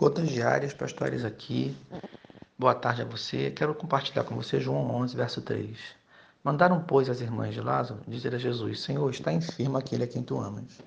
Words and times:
Gotas 0.00 0.30
Diárias 0.30 0.72
Pastores 0.72 1.26
aqui. 1.26 1.76
Boa 2.58 2.74
tarde 2.74 3.02
a 3.02 3.04
você. 3.04 3.50
Quero 3.50 3.74
compartilhar 3.74 4.24
com 4.24 4.34
você 4.34 4.58
João 4.58 4.90
11, 4.94 5.14
verso 5.14 5.42
3. 5.42 5.78
Mandaram, 6.42 6.82
pois, 6.82 7.10
as 7.10 7.20
irmãs 7.20 7.52
de 7.52 7.60
Lázaro 7.60 8.00
dizer 8.08 8.34
a 8.34 8.38
Jesus: 8.38 8.80
Senhor, 8.80 9.10
está 9.10 9.30
enfermo 9.30 9.76
aquele 9.76 10.04
a 10.04 10.06
quem 10.06 10.22
tu 10.22 10.40
amas. 10.40 10.80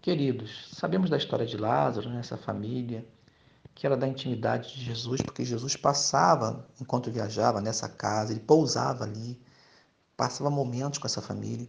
Queridos, 0.00 0.70
sabemos 0.72 1.10
da 1.10 1.18
história 1.18 1.44
de 1.44 1.58
Lázaro, 1.58 2.08
nessa 2.08 2.38
família, 2.38 3.06
que 3.74 3.84
era 3.84 3.94
da 3.94 4.08
intimidade 4.08 4.74
de 4.74 4.84
Jesus, 4.86 5.20
porque 5.20 5.44
Jesus 5.44 5.76
passava, 5.76 6.66
enquanto 6.80 7.10
viajava 7.10 7.60
nessa 7.60 7.90
casa, 7.90 8.32
ele 8.32 8.40
pousava 8.40 9.04
ali, 9.04 9.38
passava 10.16 10.48
momentos 10.48 10.98
com 10.98 11.06
essa 11.06 11.20
família. 11.20 11.68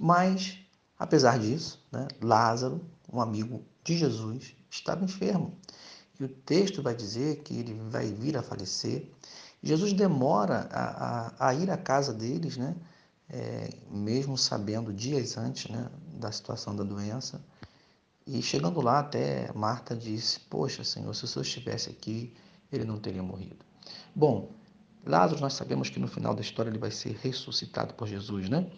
Mas, 0.00 0.58
apesar 0.98 1.38
disso, 1.38 1.86
né, 1.92 2.08
Lázaro, 2.22 2.80
um 3.12 3.20
amigo 3.20 3.62
de 3.84 3.98
Jesus, 3.98 4.56
estava 4.70 5.04
enfermo. 5.04 5.54
E 6.18 6.24
o 6.24 6.28
texto 6.28 6.82
vai 6.82 6.94
dizer 6.94 7.42
que 7.42 7.54
ele 7.54 7.74
vai 7.74 8.06
vir 8.06 8.36
a 8.36 8.42
falecer. 8.42 9.10
Jesus 9.62 9.92
demora 9.92 10.68
a, 10.70 11.46
a, 11.46 11.48
a 11.48 11.54
ir 11.54 11.70
à 11.70 11.76
casa 11.76 12.12
deles, 12.12 12.56
né? 12.56 12.76
É, 13.30 13.68
mesmo 13.90 14.38
sabendo 14.38 14.92
dias 14.92 15.36
antes 15.36 15.70
né, 15.70 15.90
da 16.14 16.32
situação 16.32 16.74
da 16.74 16.82
doença. 16.82 17.44
E 18.26 18.42
chegando 18.42 18.80
lá, 18.80 19.00
até 19.00 19.52
Marta 19.54 19.94
disse: 19.94 20.40
Poxa, 20.40 20.82
Senhor, 20.82 21.14
se 21.14 21.24
o 21.24 21.28
Senhor 21.28 21.42
estivesse 21.42 21.90
aqui, 21.90 22.34
ele 22.72 22.84
não 22.84 22.98
teria 22.98 23.22
morrido. 23.22 23.64
Bom, 24.14 24.50
Lázaro, 25.04 25.40
nós 25.40 25.54
sabemos 25.54 25.88
que 25.88 25.98
no 25.98 26.08
final 26.08 26.34
da 26.34 26.40
história 26.40 26.70
ele 26.70 26.78
vai 26.78 26.90
ser 26.90 27.16
ressuscitado 27.22 27.94
por 27.94 28.08
Jesus, 28.08 28.48
né? 28.48 28.70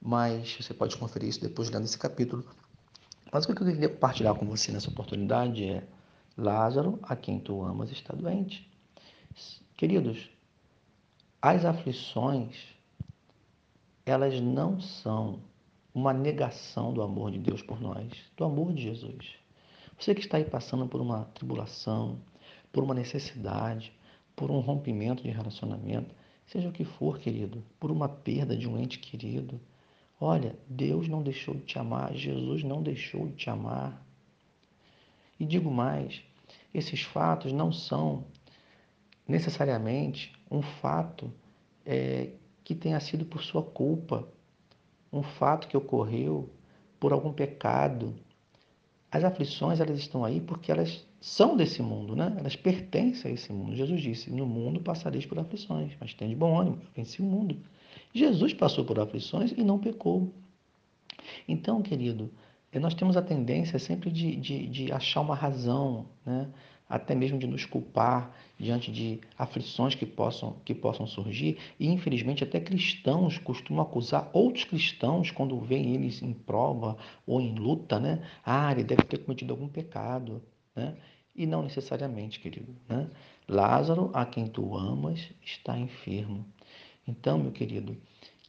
Mas 0.00 0.56
você 0.60 0.74
pode 0.74 0.96
conferir 0.96 1.28
isso 1.28 1.40
depois 1.40 1.70
lendo 1.70 1.84
esse 1.84 1.98
capítulo. 1.98 2.44
Mas 3.32 3.44
o 3.44 3.46
que 3.46 3.62
eu 3.62 3.66
queria 3.66 3.88
compartilhar 3.88 4.34
com 4.34 4.46
você 4.46 4.70
nessa 4.70 4.90
oportunidade 4.90 5.64
é 5.64 5.86
Lázaro, 6.36 6.98
a 7.02 7.14
quem 7.14 7.38
tu 7.38 7.62
amas, 7.62 7.90
está 7.90 8.14
doente. 8.14 8.68
Queridos, 9.76 10.30
as 11.40 11.64
aflições, 11.64 12.56
elas 14.06 14.40
não 14.40 14.80
são 14.80 15.40
uma 15.94 16.12
negação 16.12 16.92
do 16.92 17.02
amor 17.02 17.30
de 17.30 17.38
Deus 17.38 17.62
por 17.62 17.80
nós, 17.80 18.08
do 18.36 18.44
amor 18.44 18.72
de 18.72 18.82
Jesus. 18.82 19.36
Você 19.98 20.14
que 20.14 20.20
está 20.20 20.38
aí 20.38 20.44
passando 20.44 20.86
por 20.86 21.00
uma 21.00 21.24
tribulação, 21.26 22.18
por 22.72 22.82
uma 22.82 22.94
necessidade, 22.94 23.92
por 24.34 24.50
um 24.50 24.60
rompimento 24.60 25.22
de 25.22 25.30
relacionamento, 25.30 26.14
seja 26.46 26.68
o 26.68 26.72
que 26.72 26.84
for, 26.84 27.18
querido, 27.18 27.62
por 27.78 27.90
uma 27.90 28.08
perda 28.08 28.56
de 28.56 28.68
um 28.68 28.78
ente 28.78 28.98
querido, 28.98 29.60
olha, 30.20 30.56
Deus 30.68 31.08
não 31.08 31.22
deixou 31.22 31.54
de 31.54 31.62
te 31.62 31.78
amar, 31.78 32.14
Jesus 32.14 32.64
não 32.64 32.82
deixou 32.82 33.28
de 33.28 33.34
te 33.34 33.50
amar. 33.50 34.04
E 35.42 35.44
digo 35.44 35.72
mais, 35.72 36.22
esses 36.72 37.02
fatos 37.02 37.52
não 37.52 37.72
são 37.72 38.26
necessariamente 39.26 40.32
um 40.48 40.62
fato 40.62 41.32
é, 41.84 42.30
que 42.62 42.76
tenha 42.76 43.00
sido 43.00 43.24
por 43.24 43.42
sua 43.42 43.60
culpa, 43.60 44.28
um 45.12 45.20
fato 45.20 45.66
que 45.66 45.76
ocorreu 45.76 46.48
por 47.00 47.12
algum 47.12 47.32
pecado. 47.32 48.14
As 49.10 49.24
aflições 49.24 49.80
elas 49.80 49.98
estão 49.98 50.24
aí 50.24 50.40
porque 50.40 50.70
elas 50.70 51.04
são 51.20 51.56
desse 51.56 51.82
mundo, 51.82 52.14
né? 52.14 52.36
Elas 52.38 52.54
pertencem 52.54 53.32
a 53.32 53.34
esse 53.34 53.52
mundo. 53.52 53.74
Jesus 53.74 54.00
disse: 54.00 54.30
"No 54.30 54.46
mundo 54.46 54.80
passareis 54.80 55.26
por 55.26 55.40
aflições, 55.40 55.90
mas 55.98 56.14
tenha 56.14 56.30
de 56.30 56.36
bom 56.36 56.56
ânimo, 56.56 56.78
venci 56.94 57.20
o 57.20 57.24
mundo". 57.24 57.56
Jesus 58.14 58.54
passou 58.54 58.84
por 58.84 59.00
aflições 59.00 59.50
e 59.50 59.64
não 59.64 59.80
pecou. 59.80 60.32
Então, 61.48 61.82
querido, 61.82 62.30
e 62.72 62.78
nós 62.78 62.94
temos 62.94 63.16
a 63.16 63.22
tendência 63.22 63.78
sempre 63.78 64.10
de, 64.10 64.34
de, 64.36 64.66
de 64.66 64.92
achar 64.92 65.20
uma 65.20 65.34
razão, 65.34 66.06
né? 66.24 66.48
até 66.88 67.14
mesmo 67.14 67.38
de 67.38 67.46
nos 67.46 67.64
culpar 67.64 68.34
diante 68.58 68.92
de 68.92 69.18
aflições 69.38 69.94
que 69.94 70.04
possam, 70.04 70.56
que 70.64 70.74
possam 70.74 71.06
surgir. 71.06 71.58
E, 71.80 71.88
infelizmente, 71.88 72.44
até 72.44 72.60
cristãos 72.60 73.38
costumam 73.38 73.82
acusar 73.82 74.30
outros 74.32 74.64
cristãos 74.64 75.30
quando 75.30 75.58
veem 75.58 75.94
eles 75.94 76.22
em 76.22 76.32
prova 76.32 76.96
ou 77.26 77.40
em 77.40 77.54
luta, 77.54 77.98
né? 77.98 78.22
Ah, 78.44 78.72
ele 78.72 78.84
deve 78.84 79.04
ter 79.04 79.18
cometido 79.18 79.54
algum 79.54 79.68
pecado, 79.68 80.42
né? 80.76 80.94
E 81.34 81.46
não 81.46 81.62
necessariamente, 81.62 82.38
querido, 82.40 82.76
né? 82.86 83.08
Lázaro, 83.48 84.10
a 84.12 84.26
quem 84.26 84.46
tu 84.46 84.76
amas, 84.76 85.30
está 85.42 85.78
enfermo. 85.78 86.44
Então, 87.08 87.38
meu 87.38 87.52
querido, 87.52 87.96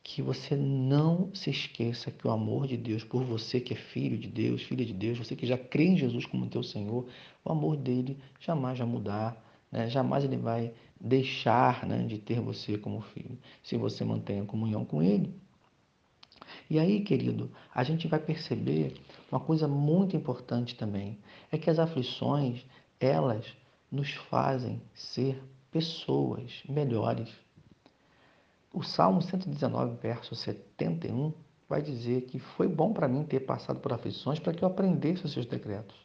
que 0.03 0.22
você 0.22 0.56
não 0.56 1.34
se 1.34 1.50
esqueça 1.50 2.12
que 2.12 2.28
o 2.28 2.31
amor 2.31 2.68
de 2.68 2.75
Deus 2.75 3.03
por 3.06 3.24
você 3.24 3.62
que 3.62 3.74
é 3.74 3.78
filho 3.78 4.18
de 4.18 4.28
Deus, 4.28 4.62
filha 4.62 4.86
de 4.86 4.94
Deus, 4.94 5.18
você 5.18 5.36
que 5.36 5.47
já 5.47 5.58
crê 5.58 5.86
em 5.86 5.97
Jesus 5.97 6.25
como 6.25 6.50
teu 6.50 6.62
Senhor, 6.62 7.08
o 7.44 7.52
amor 7.52 7.78
dele 7.78 8.18
jamais 8.40 8.78
vai 8.78 8.88
mudar, 8.88 9.42
né? 9.72 9.90
jamais 9.90 10.25
ele 10.25 10.36
vai 10.36 10.74
deixar 11.00 11.86
né, 11.88 12.03
de 12.03 12.18
ter 12.18 12.42
você 12.42 12.78
como 12.78 13.02
filho, 13.02 13.38
se 13.63 13.78
você 13.78 14.03
mantém 14.03 14.42
a 14.42 14.46
comunhão 14.46 14.84
com 14.84 15.02
ele. 15.02 15.34
E 16.69 16.78
aí, 16.78 17.02
querido, 17.02 17.50
a 17.74 17.84
gente 17.84 18.08
vai 18.08 18.19
perceber 18.19 18.96
uma 19.31 19.40
coisa 19.40 19.68
muito 19.68 20.16
importante 20.18 20.75
também, 20.75 21.18
é 21.52 21.58
que 21.58 21.69
as 21.69 21.80
aflições, 21.80 22.66
elas 23.00 23.46
nos 23.90 24.12
fazem 24.13 24.81
ser 24.94 25.42
pessoas 25.72 26.62
melhores, 26.68 27.30
o 28.74 28.82
Salmo 28.82 29.22
119, 29.22 29.98
verso 30.02 30.36
71, 30.36 31.32
vai 31.70 31.80
dizer 31.80 32.22
que 32.22 32.40
foi 32.40 32.68
bom 32.68 32.92
para 32.92 33.08
mim 33.08 33.24
ter 33.24 33.42
passado 33.42 33.80
por 33.80 33.94
aflições 33.94 34.40
para 34.40 34.52
que 34.52 34.64
eu 34.64 34.68
aprendesse 34.68 35.24
os 35.24 35.32
seus 35.32 35.46
decretos. 35.46 35.96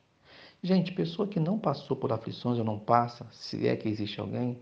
Gente, 0.63 0.93
pessoa 0.93 1.27
que 1.27 1.41
não 1.41 1.59
passou 1.59 1.97
por 1.97 2.13
aflições 2.13 2.59
ou 2.59 2.65
não 2.65 2.79
passa, 2.79 3.27
se 3.31 3.67
é 3.67 3.75
que 3.75 3.89
existe 3.89 4.21
alguém, 4.21 4.59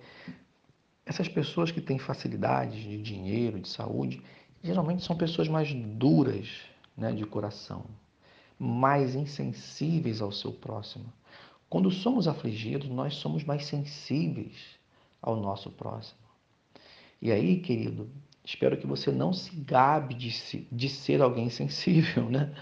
essas 1.05 1.28
pessoas 1.28 1.72
que 1.72 1.81
têm 1.81 1.99
facilidades 1.99 2.81
de 2.81 3.03
dinheiro, 3.03 3.59
de 3.59 3.69
saúde, 3.69 4.23
geralmente 4.62 5.03
são 5.03 5.17
pessoas 5.17 5.49
mais 5.49 5.73
duras 5.73 6.49
né, 6.97 7.12
de 7.12 7.25
coração, 7.25 7.84
mais 8.56 9.17
insensíveis 9.17 10.23
ao 10.23 10.31
seu 10.31 10.53
próximo. 10.53 11.12
Quando 11.69 11.91
somos 11.91 12.28
afligidos, 12.28 12.88
nós 12.88 13.15
somos 13.15 13.43
mais 13.43 13.67
sensíveis 13.67 14.78
ao 15.21 15.34
nosso 15.34 15.71
próximo. 15.73 16.25
E 17.21 17.32
aí, 17.32 17.60
querido, 17.60 18.10
espero 18.44 18.77
que 18.77 18.87
você 18.87 19.10
não 19.10 19.32
se 19.32 19.54
gabe 19.56 20.15
de, 20.15 20.31
se, 20.31 20.69
de 20.71 20.88
ser 20.88 21.22
alguém 21.22 21.49
sensível, 21.50 22.28
né? 22.31 22.54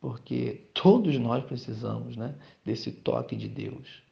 Porque 0.00 0.66
todos 0.74 1.16
nós 1.18 1.44
precisamos, 1.44 2.16
né, 2.16 2.34
desse 2.64 2.90
toque 2.90 3.36
de 3.36 3.48
Deus. 3.48 4.02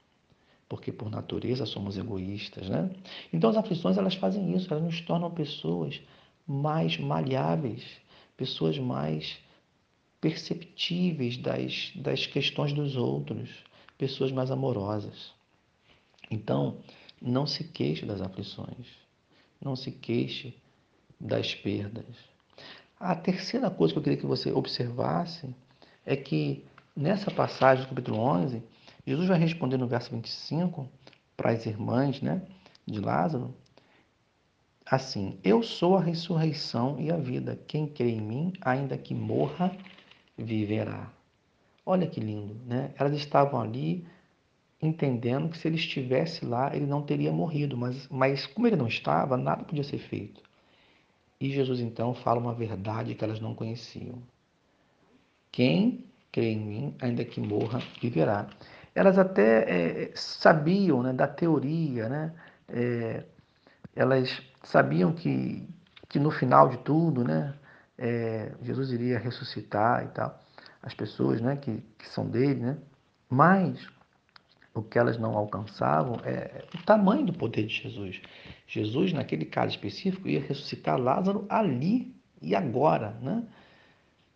Porque 0.69 0.93
por 0.93 1.11
natureza 1.11 1.67
somos 1.67 1.99
egoístas, 1.99 2.69
né? 2.69 2.91
Então 3.33 3.51
as 3.51 3.57
aflições 3.57 3.99
elas 3.99 4.15
fazem 4.15 4.55
isso, 4.55 4.73
elas 4.73 4.85
nos 4.85 5.01
tornam 5.01 5.31
pessoas 5.31 6.01
mais 6.47 6.97
maleáveis, 6.97 7.85
pessoas 8.37 8.79
mais 8.79 9.39
perceptíveis 10.21 11.37
das, 11.37 11.93
das 11.97 12.27
questões 12.27 12.73
dos 12.73 12.97
outros, 12.97 13.51
pessoas 13.99 14.31
mais 14.31 14.51
amorosas. 14.51 15.33
Então, 16.31 16.79
não 17.21 17.47
se 17.47 17.65
queixe 17.65 18.07
das 18.07 18.21
aflições 18.21 19.01
não 19.61 19.77
se 19.77 19.91
queixe 19.91 20.55
das 21.21 21.55
perdas. 21.55 22.07
A 22.99 23.15
terceira 23.15 23.71
coisa 23.71 23.93
que 23.93 23.99
eu 23.99 24.03
queria 24.03 24.19
que 24.19 24.27
você 24.27 24.53
observasse 24.53 25.55
é 26.05 26.17
que 26.17 26.65
nessa 26.97 27.31
passagem 27.31 27.85
do 27.85 27.89
capítulo 27.89 28.19
11, 28.19 28.63
Jesus 29.07 29.29
vai 29.29 29.39
responder 29.39 29.77
no 29.77 29.87
verso 29.87 30.11
25 30.11 30.89
para 31.37 31.51
as 31.51 31.65
irmãs 31.67 32.21
né, 32.21 32.43
de 32.87 33.01
Lázaro, 33.01 33.55
assim: 34.85 35.39
Eu 35.43 35.63
sou 35.63 35.97
a 35.97 36.01
ressurreição 36.01 37.01
e 37.01 37.11
a 37.11 37.17
vida. 37.17 37.59
Quem 37.67 37.87
crê 37.87 38.11
em 38.11 38.21
mim, 38.21 38.53
ainda 38.61 38.99
que 38.99 39.15
morra, 39.15 39.75
viverá. 40.37 41.11
Olha 41.85 42.07
que 42.07 42.21
lindo, 42.21 42.55
né? 42.67 42.93
Elas 42.99 43.15
estavam 43.15 43.61
ali 43.61 44.07
entendendo 44.83 45.49
que 45.51 45.59
se 45.59 45.69
ele 45.69 45.77
estivesse 45.77 46.45
lá, 46.45 46.75
ele 46.75 46.87
não 46.87 47.03
teria 47.03 47.33
morrido, 47.33 47.77
mas, 47.77 48.09
mas 48.09 48.47
como 48.47 48.67
ele 48.67 48.77
não 48.77 48.87
estava, 48.87 49.37
nada 49.37 49.65
podia 49.65 49.85
ser 49.85 49.99
feito. 49.99 50.43
E 51.41 51.51
Jesus 51.51 51.81
então 51.81 52.15
fala 52.15 52.41
uma 52.41 52.55
verdade 52.55 53.15
que 53.15 53.25
elas 53.25 53.41
não 53.41 53.55
conheciam. 53.55 54.23
Quem 55.51 56.05
crê 56.33 56.53
em 56.53 56.61
mim, 56.61 56.97
ainda 57.01 57.25
que 57.25 57.41
morra, 57.41 57.81
viverá. 58.01 58.49
Elas 58.95 59.19
até 59.19 60.05
é, 60.09 60.13
sabiam 60.15 61.03
né, 61.03 61.13
da 61.13 61.27
teoria, 61.27 62.09
né? 62.09 62.35
É, 62.69 63.25
elas 63.95 64.43
sabiam 64.63 65.13
que, 65.13 65.67
que 66.09 66.19
no 66.19 66.31
final 66.31 66.69
de 66.69 66.79
tudo, 66.79 67.25
né, 67.25 67.55
é, 67.99 68.53
Jesus 68.63 68.93
iria 68.93 69.19
ressuscitar 69.19 70.05
e 70.05 70.09
tal, 70.09 70.39
as 70.83 70.95
pessoas 70.95 71.41
né, 71.41 71.57
que, 71.57 71.83
que 71.99 72.09
são 72.09 72.27
dele, 72.29 72.61
né? 72.61 72.79
mas 73.29 73.87
o 74.75 74.83
que 74.83 74.99
elas 74.99 75.19
não 75.19 75.37
alcançavam 75.37 76.17
é 76.25 76.65
o 76.75 76.85
tamanho 76.85 77.27
do 77.27 77.33
poder 77.33 77.67
de 77.67 77.75
Jesus. 77.75 78.21
Jesus, 78.67 79.13
naquele 79.13 79.45
caso 79.45 79.75
específico, 79.75 80.29
ia 80.29 80.41
ressuscitar 80.41 80.99
Lázaro 80.99 81.45
ali 81.49 82.15
e 82.41 82.55
agora, 82.55 83.11
né? 83.21 83.45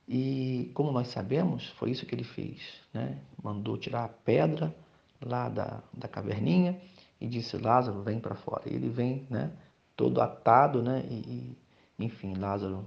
E 0.07 0.71
como 0.75 0.93
nós 0.93 1.09
sabemos, 1.09 1.69
foi 1.79 1.91
isso 1.91 2.05
que 2.05 2.15
ele 2.15 2.25
fez, 2.25 2.61
né? 2.93 3.19
Mandou 3.43 3.79
tirar 3.79 4.05
a 4.05 4.09
pedra 4.09 4.75
lá 5.21 5.49
da, 5.49 5.83
da 5.93 6.09
caverninha 6.09 6.79
e 7.21 7.27
disse: 7.27 7.57
Lázaro, 7.57 8.03
vem 8.03 8.21
para 8.21 8.35
fora. 8.35 8.65
E 8.67 8.75
ele 8.75 8.89
vem, 8.89 9.27
né? 9.31 9.53
Todo 9.97 10.21
atado, 10.21 10.83
né? 10.83 11.05
E, 11.09 11.15
e, 11.15 12.05
enfim, 12.05 12.35
Lázaro 12.35 12.85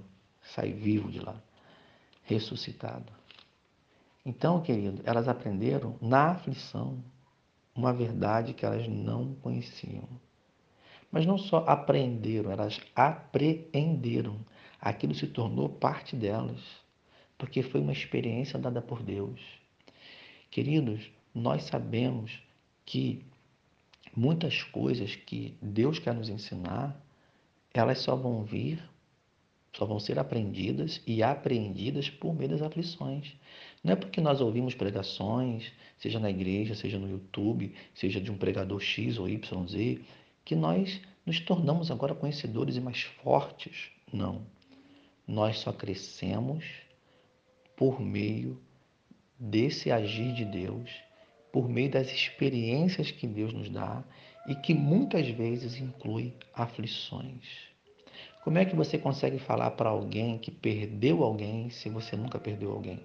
sai 0.54 0.72
vivo 0.72 1.10
de 1.10 1.18
lá, 1.18 1.34
ressuscitado. 2.24 3.12
Então, 4.24 4.60
querido, 4.60 5.00
elas 5.04 5.26
aprenderam 5.26 5.96
na 6.00 6.32
aflição 6.32 7.02
uma 7.78 7.92
verdade 7.92 8.52
que 8.52 8.66
elas 8.66 8.88
não 8.88 9.36
conheciam. 9.36 10.08
Mas 11.12 11.24
não 11.24 11.38
só 11.38 11.58
aprenderam, 11.58 12.50
elas 12.50 12.80
apreenderam. 12.94 14.40
Aquilo 14.80 15.14
se 15.14 15.28
tornou 15.28 15.68
parte 15.68 16.16
delas, 16.16 16.60
porque 17.38 17.62
foi 17.62 17.80
uma 17.80 17.92
experiência 17.92 18.58
dada 18.58 18.82
por 18.82 19.00
Deus. 19.00 19.40
Queridos, 20.50 21.08
nós 21.32 21.64
sabemos 21.64 22.42
que 22.84 23.24
muitas 24.14 24.64
coisas 24.64 25.14
que 25.14 25.56
Deus 25.62 26.00
quer 26.00 26.14
nos 26.14 26.28
ensinar, 26.28 27.00
elas 27.72 28.00
só 28.00 28.16
vão 28.16 28.42
vir, 28.42 28.82
só 29.78 29.86
vão 29.86 30.00
ser 30.00 30.18
aprendidas 30.18 31.00
e 31.06 31.22
apreendidas 31.22 32.10
por 32.10 32.34
meio 32.34 32.50
das 32.50 32.62
aflições. 32.62 33.36
Não 33.82 33.92
é 33.92 33.96
porque 33.96 34.20
nós 34.20 34.40
ouvimos 34.40 34.74
pregações, 34.74 35.72
seja 35.96 36.18
na 36.18 36.28
igreja, 36.28 36.74
seja 36.74 36.98
no 36.98 37.08
YouTube, 37.08 37.72
seja 37.94 38.20
de 38.20 38.28
um 38.28 38.36
pregador 38.36 38.80
X 38.80 39.18
ou 39.18 39.28
YZ, 39.28 40.00
que 40.44 40.56
nós 40.56 41.00
nos 41.24 41.38
tornamos 41.38 41.92
agora 41.92 42.12
conhecedores 42.12 42.74
e 42.74 42.80
mais 42.80 43.02
fortes. 43.02 43.92
Não. 44.12 44.42
Nós 45.24 45.60
só 45.60 45.72
crescemos 45.72 46.64
por 47.76 48.00
meio 48.00 48.60
desse 49.38 49.92
agir 49.92 50.34
de 50.34 50.44
Deus, 50.44 50.90
por 51.52 51.68
meio 51.68 51.88
das 51.88 52.10
experiências 52.10 53.12
que 53.12 53.28
Deus 53.28 53.52
nos 53.52 53.70
dá 53.70 54.02
e 54.48 54.56
que 54.56 54.74
muitas 54.74 55.28
vezes 55.28 55.76
inclui 55.76 56.34
aflições. 56.52 57.68
Como 58.48 58.56
é 58.56 58.64
que 58.64 58.74
você 58.74 58.96
consegue 58.96 59.38
falar 59.38 59.72
para 59.72 59.90
alguém 59.90 60.38
que 60.38 60.50
perdeu 60.50 61.22
alguém 61.22 61.68
se 61.68 61.90
você 61.90 62.16
nunca 62.16 62.38
perdeu 62.38 62.72
alguém? 62.72 62.98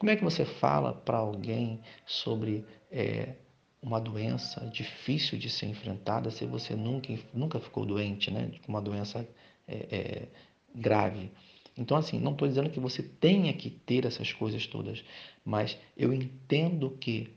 Como 0.00 0.10
é 0.10 0.16
que 0.16 0.24
você 0.24 0.44
fala 0.44 0.92
para 0.92 1.18
alguém 1.18 1.78
sobre 2.04 2.66
é, 2.90 3.36
uma 3.80 4.00
doença 4.00 4.66
difícil 4.66 5.38
de 5.38 5.48
ser 5.48 5.66
enfrentada 5.66 6.28
se 6.32 6.44
você 6.44 6.74
nunca, 6.74 7.16
nunca 7.32 7.60
ficou 7.60 7.86
doente, 7.86 8.32
né? 8.32 8.50
Uma 8.66 8.82
doença 8.82 9.24
é, 9.68 9.74
é, 9.74 10.28
grave. 10.74 11.30
Então, 11.78 11.96
assim, 11.96 12.18
não 12.18 12.32
estou 12.32 12.48
dizendo 12.48 12.68
que 12.68 12.80
você 12.80 13.00
tenha 13.00 13.52
que 13.52 13.70
ter 13.70 14.04
essas 14.04 14.32
coisas 14.32 14.66
todas, 14.66 15.04
mas 15.44 15.78
eu 15.96 16.12
entendo 16.12 16.90
que 17.00 17.32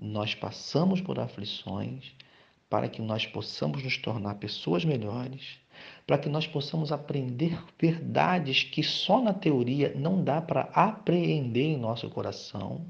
nós 0.00 0.34
passamos 0.34 1.02
por 1.02 1.20
aflições 1.20 2.14
para 2.70 2.88
que 2.88 3.02
nós 3.02 3.26
possamos 3.26 3.82
nos 3.82 3.98
tornar 3.98 4.36
pessoas 4.36 4.82
melhores, 4.82 5.58
para 6.06 6.18
que 6.18 6.28
nós 6.28 6.46
possamos 6.46 6.92
aprender 6.92 7.58
verdades 7.80 8.62
que 8.62 8.82
só 8.82 9.20
na 9.20 9.32
teoria 9.32 9.92
não 9.96 10.22
dá 10.22 10.40
para 10.40 10.62
apreender 10.72 11.64
em 11.64 11.76
nosso 11.76 12.08
coração, 12.10 12.86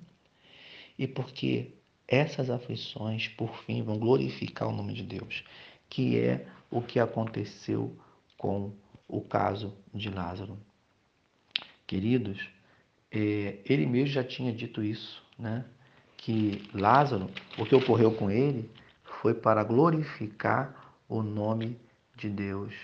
e 0.98 1.06
porque 1.06 1.72
essas 2.08 2.50
aflições, 2.50 3.28
por 3.28 3.56
fim, 3.64 3.82
vão 3.82 3.98
glorificar 3.98 4.68
o 4.68 4.72
nome 4.72 4.92
de 4.92 5.02
Deus, 5.02 5.44
que 5.88 6.18
é 6.18 6.46
o 6.70 6.80
que 6.80 7.00
aconteceu 7.00 7.96
com 8.36 8.72
o 9.08 9.20
caso 9.20 9.74
de 9.92 10.08
Lázaro. 10.10 10.58
Queridos, 11.86 12.48
é, 13.10 13.58
ele 13.64 13.86
mesmo 13.86 14.08
já 14.08 14.24
tinha 14.24 14.52
dito 14.52 14.82
isso, 14.82 15.22
né? 15.38 15.64
que 16.16 16.68
Lázaro, 16.74 17.30
o 17.56 17.64
que 17.64 17.74
ocorreu 17.74 18.12
com 18.12 18.30
ele, 18.30 18.68
foi 19.04 19.32
para 19.32 19.62
glorificar 19.62 20.94
o 21.08 21.22
nome 21.22 21.78
de 22.16 22.28
Deus. 22.28 22.74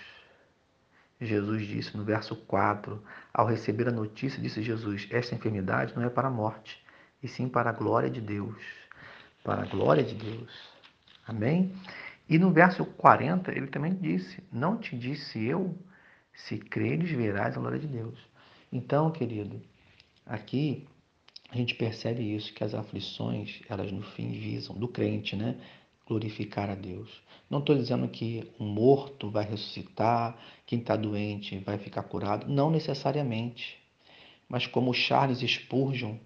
Jesus 1.19 1.65
disse 1.67 1.97
no 1.97 2.03
verso 2.03 2.35
4, 2.35 3.01
ao 3.33 3.47
receber 3.47 3.87
a 3.87 3.91
notícia, 3.91 4.41
disse 4.41 4.61
Jesus: 4.61 5.07
Esta 5.09 5.35
enfermidade 5.35 5.95
não 5.95 6.03
é 6.03 6.09
para 6.09 6.27
a 6.27 6.31
morte, 6.31 6.83
e 7.21 7.27
sim 7.27 7.49
para 7.49 7.69
a 7.69 7.73
glória 7.73 8.09
de 8.09 8.21
Deus 8.21 8.83
para 9.43 9.63
a 9.63 9.65
glória 9.65 10.03
de 10.03 10.15
Deus. 10.15 10.51
Amém? 11.27 11.73
E 12.29 12.39
no 12.39 12.51
verso 12.51 12.85
40, 12.85 13.51
ele 13.51 13.67
também 13.67 13.93
disse: 13.93 14.41
Não 14.51 14.77
te 14.77 14.97
disse 14.97 15.43
eu, 15.43 15.77
se 16.33 16.57
creres, 16.57 17.11
verás 17.11 17.57
a 17.57 17.59
glória 17.59 17.79
de 17.79 17.87
Deus. 17.87 18.17
Então, 18.71 19.11
querido, 19.11 19.61
aqui 20.25 20.87
a 21.51 21.57
gente 21.57 21.75
percebe 21.75 22.35
isso, 22.35 22.53
que 22.53 22.63
as 22.63 22.73
aflições, 22.73 23.61
elas 23.69 23.91
no 23.91 24.01
fim 24.01 24.31
visam, 24.31 24.75
do 24.75 24.87
crente, 24.87 25.35
né? 25.35 25.57
Glorificar 26.07 26.69
a 26.69 26.75
Deus. 26.75 27.09
Não 27.49 27.59
estou 27.59 27.75
dizendo 27.75 28.07
que 28.07 28.51
um 28.59 28.67
morto 28.67 29.29
vai 29.29 29.45
ressuscitar, 29.45 30.37
quem 30.65 30.79
está 30.79 30.95
doente 30.95 31.57
vai 31.59 31.77
ficar 31.77 32.03
curado. 32.03 32.47
Não 32.47 32.69
necessariamente. 32.69 33.77
Mas 34.49 34.67
como 34.67 34.93
Charles 34.93 35.39
Spurgeon 35.39 36.17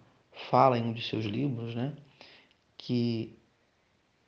fala 0.49 0.77
em 0.77 0.83
um 0.83 0.93
de 0.93 1.01
seus 1.01 1.25
livros, 1.25 1.75
né? 1.75 1.93
que 2.77 3.37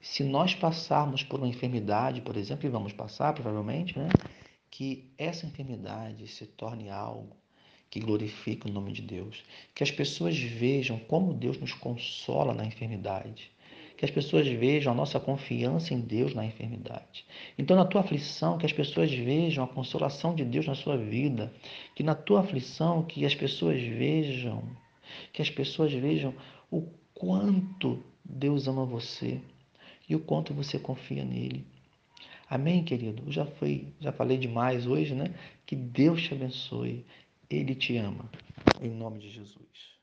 se 0.02 0.24
nós 0.24 0.56
passarmos 0.56 1.24
por 1.24 1.40
uma 1.40 1.48
enfermidade, 1.48 2.22
por 2.22 2.36
exemplo, 2.36 2.66
e 2.66 2.70
vamos 2.70 2.94
passar 2.94 3.34
provavelmente, 3.34 3.98
né, 3.98 4.10
que 4.72 5.12
essa 5.18 5.46
enfermidade 5.46 6.28
se 6.28 6.46
torne 6.46 6.90
algo 6.90 7.36
que 7.90 8.00
glorifique 8.00 8.68
o 8.68 8.72
nome 8.72 8.92
de 8.92 9.02
Deus, 9.02 9.44
que 9.74 9.84
as 9.84 9.92
pessoas 9.92 10.38
vejam 10.38 11.00
como 11.00 11.34
Deus 11.34 11.58
nos 11.58 11.74
consola 11.74 12.54
na 12.54 12.64
enfermidade, 12.64 13.52
que 14.00 14.06
as 14.06 14.12
pessoas 14.12 14.48
vejam 14.48 14.94
a 14.94 14.96
nossa 14.96 15.20
confiança 15.20 15.94
em 15.94 16.00
Deus 16.00 16.34
na 16.34 16.46
enfermidade. 16.46 17.26
Então, 17.58 17.76
na 17.76 17.84
tua 17.84 18.00
aflição, 18.00 18.58
que 18.58 18.66
as 18.66 18.72
pessoas 18.72 19.12
vejam 19.12 19.62
a 19.62 19.68
consolação 19.68 20.34
de 20.34 20.46
Deus 20.46 20.66
na 20.66 20.74
sua 20.74 20.96
vida, 20.96 21.52
que 21.94 22.02
na 22.02 22.16
tua 22.16 22.40
aflição, 22.40 23.04
que 23.04 23.26
as 23.26 23.36
pessoas 23.36 23.82
vejam, 23.82 24.64
que 25.34 25.42
as 25.42 25.50
pessoas 25.50 25.92
vejam 25.92 26.34
o 26.72 26.84
quanto 27.14 28.02
Deus 28.24 28.70
ama 28.70 28.86
você 28.86 29.42
e 30.08 30.16
o 30.16 30.22
quanto 30.22 30.54
você 30.54 30.80
confia 30.80 31.26
nele. 31.26 31.68
Amém, 32.50 32.86
querido? 32.86 33.30
Já 33.30 33.46
fui, 33.46 33.94
já 34.00 34.14
falei 34.14 34.38
demais 34.38 34.88
hoje, 34.88 35.14
né? 35.14 35.34
Que 35.66 35.76
Deus 35.76 36.24
te 36.24 36.34
abençoe. 36.34 37.06
Ele 37.50 37.76
te 37.76 37.98
ama. 37.98 38.30
Em 38.82 38.92
nome 38.92 39.20
de 39.20 39.30
Jesus. 39.30 39.99